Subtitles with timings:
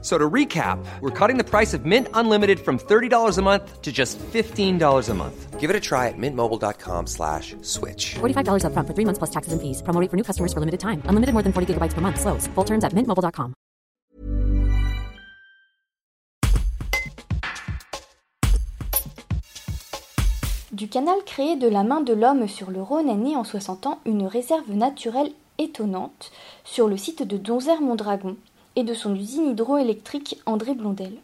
[0.00, 3.90] So to recap, we're cutting the price of Mint Unlimited from $30 a month to
[3.90, 5.58] just $15 a month.
[5.58, 8.14] Give it a try at mintmobile.com slash switch.
[8.20, 9.82] $45 upfront for three months plus taxes and fees.
[9.82, 11.02] Promo rate for new customers for limited time.
[11.10, 12.20] Unlimited more than 40 gigabytes per month.
[12.20, 12.46] Slows.
[12.54, 13.54] Full terms at mintmobile.com.
[20.70, 23.86] Du canal créé de la main de l'homme sur le Rhône est né en 60
[23.86, 26.30] ans une réserve naturelle étonnante
[26.62, 28.36] sur le site de Donzère-Mondragon
[28.76, 31.18] et de son usine hydroélectrique André Blondel.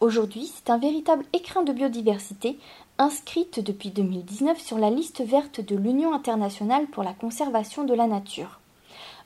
[0.00, 2.58] Aujourd'hui, c'est un véritable écrin de biodiversité,
[2.98, 8.06] inscrite depuis 2019 sur la liste verte de l'Union internationale pour la conservation de la
[8.06, 8.60] nature.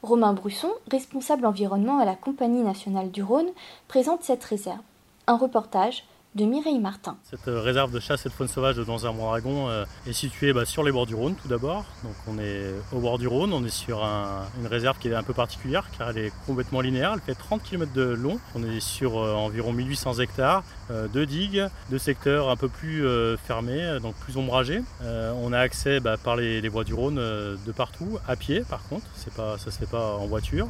[0.03, 3.51] Romain Brusson, responsable environnement à la Compagnie nationale du Rhône,
[3.87, 4.81] présente cette réserve.
[5.27, 7.17] Un reportage de Mireille Martin.
[7.25, 10.55] Cette euh, réserve de chasse et de faune sauvage de Donzère Mondragon euh, est située
[10.55, 11.85] bah, sur les bords du Rhône tout d'abord.
[12.05, 15.23] Donc on est au bord du Rhône, on est sur une réserve qui est un
[15.23, 18.39] peu particulière car elle est complètement linéaire, elle fait 30 km de long.
[18.55, 23.07] On est sur euh, environ 1800 hectares, de digues, de secteurs un peu plus
[23.47, 24.83] fermés, donc plus ombragés.
[25.01, 29.07] on a accès bah, par les, voies du Rhône de partout, à pied par contre,
[29.35, 30.69] pas, ça se fait pas en voiture.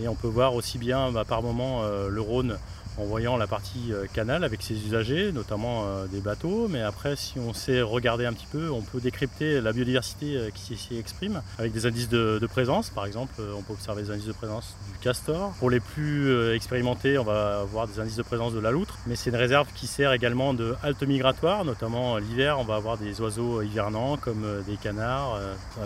[0.00, 2.56] Et on peut voir aussi bien bah, par moment le Rhône
[2.98, 6.66] en voyant la partie euh, canal avec ses usagers, notamment euh, des bateaux.
[6.68, 10.50] Mais après, si on sait regarder un petit peu, on peut décrypter la biodiversité euh,
[10.52, 12.88] qui s'y exprime avec des indices de, présence.
[12.88, 15.52] Par exemple, on peut observer des indices de présence du castor.
[15.58, 18.96] Pour les plus expérimentés, on va avoir des indices de présence de la loutre.
[19.06, 22.96] Mais c'est une réserve qui sert également de halte migratoire, notamment l'hiver, on va avoir
[22.96, 25.38] des oiseaux hivernants comme des canards,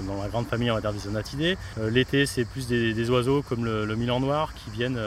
[0.07, 1.59] dans la grande famille on va dire des zonatidés.
[1.91, 5.01] L'été, c'est plus des, oiseaux comme le, le milan noir qui viennent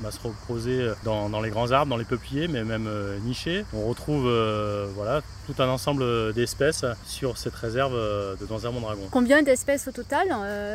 [0.00, 3.64] bah, se reposer dans dans, les grands arbres, dans les peupliers, mais même euh, nichés.
[3.72, 9.08] On retrouve euh, voilà, tout un ensemble d'espèces sur cette réserve euh, de Danzère-Mondragon.
[9.10, 10.28] Combien d'espèces au total,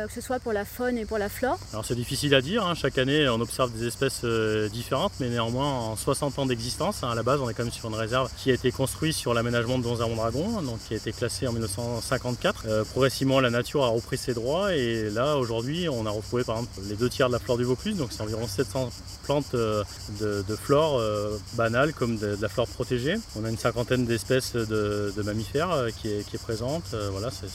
[0.06, 1.58] que ce soit pour la faune et pour la flore?
[1.72, 2.74] Alors c'est difficile à dire, hein.
[2.74, 4.24] chaque année on observe des espèces
[4.72, 7.72] différentes, mais néanmoins en 60 ans d'existence, hein, à la base on est quand même
[7.72, 11.12] sur une réserve qui a été construite sur l'aménagement de Donzère-Mondragon, donc qui a été
[11.12, 12.84] classée en 1954.
[12.90, 16.72] progressivement la nature a repris ses droits et là aujourd'hui on a retrouvé par exemple
[16.88, 18.90] les deux tiers de la flore du Vaucluse, donc c'est environ 700
[19.24, 23.16] plantes de, de flore euh, banale comme de, la flore protégée.
[23.36, 26.84] On a une cinquantaine d'espèces de, mammifères euh, qui, est, présente.
[26.94, 27.46] Euh, voilà, c'est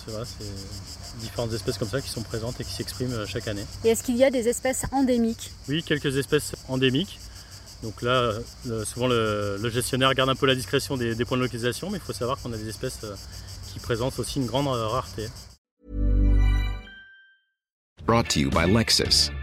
[1.20, 3.66] différentes espèces comme ça qui sont présentes et qui s'expriment chaque année.
[3.84, 5.52] Et est-ce qu'il y a des espèces endémiques?
[5.68, 7.20] Oui, quelques espèces endémiques.
[7.84, 8.34] Donc là,
[8.84, 12.04] souvent le, gestionnaire garde un peu la discrétion des, des points de localisation, mais il
[12.04, 13.00] faut savoir qu'on a des espèces
[13.72, 15.28] qui présentent aussi une grande rareté.
[18.06, 19.32] Brought to you by Lexus.